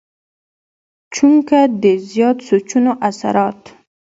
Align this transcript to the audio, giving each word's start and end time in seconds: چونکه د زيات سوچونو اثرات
چونکه 1.13 1.57
د 1.83 1.83
زيات 2.09 2.37
سوچونو 2.47 2.91
اثرات 3.09 3.61